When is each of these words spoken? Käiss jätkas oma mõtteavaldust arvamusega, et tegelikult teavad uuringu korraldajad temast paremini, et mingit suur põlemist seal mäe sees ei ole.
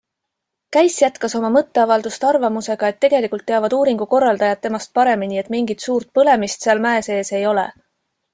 Käiss 0.75 0.93
jätkas 1.01 1.35
oma 1.39 1.51
mõtteavaldust 1.57 2.25
arvamusega, 2.29 2.89
et 2.93 2.97
tegelikult 3.05 3.45
teavad 3.51 3.75
uuringu 3.81 4.09
korraldajad 4.15 4.63
temast 4.65 4.93
paremini, 5.01 5.39
et 5.43 5.53
mingit 5.59 5.87
suur 5.87 6.09
põlemist 6.21 6.67
seal 6.69 6.83
mäe 6.89 7.05
sees 7.11 7.33
ei 7.41 7.47
ole. 7.53 7.69